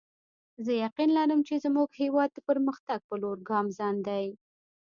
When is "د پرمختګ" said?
2.33-2.99